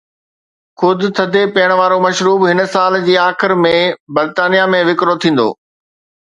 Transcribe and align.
خود 0.79 0.99
ٿڌي 1.15 1.43
پيئڻ 1.53 1.71
وارو 1.79 1.97
مشروب 2.05 2.39
هن 2.49 2.59
سال 2.75 2.97
جي 3.09 3.15
آخر 3.27 3.53
۾ 3.67 3.75
برطانيه 4.19 4.65
۾ 4.77 4.81
وڪرو 4.89 5.15
ٿيندو. 5.27 5.49